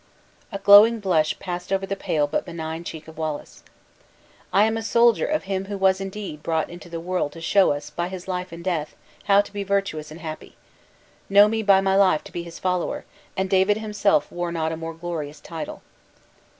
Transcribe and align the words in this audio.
A 0.51 0.57
glowing 0.57 0.99
blush 0.99 1.37
passed 1.37 1.71
over 1.71 1.85
the 1.85 1.95
pale 1.95 2.25
but 2.25 2.43
benign 2.43 2.83
cheek 2.83 3.07
of 3.07 3.19
Wallace. 3.19 3.61
"I 4.51 4.63
am 4.63 4.75
a 4.75 4.81
soldier 4.81 5.27
of 5.27 5.43
Him 5.43 5.65
who 5.65 5.77
was, 5.77 6.01
indeed, 6.01 6.41
brought 6.41 6.71
into 6.71 6.89
the 6.89 6.99
world 6.99 7.33
to 7.33 7.39
show 7.39 7.71
us, 7.71 7.91
by 7.91 8.07
his 8.07 8.27
life 8.27 8.51
and 8.51 8.63
death, 8.63 8.95
how 9.25 9.41
to 9.41 9.53
be 9.53 9.63
virtuous 9.63 10.09
and 10.09 10.21
happy. 10.21 10.55
Know 11.29 11.47
me, 11.47 11.61
by 11.61 11.81
my 11.81 11.95
life, 11.95 12.23
to 12.23 12.31
be 12.31 12.41
his 12.41 12.57
follower; 12.57 13.05
and 13.37 13.47
David 13.47 13.77
himself 13.77 14.31
wore 14.31 14.51
not 14.51 14.71
a 14.71 14.75
more 14.75 14.95
glorious 14.95 15.39
title!" 15.39 15.83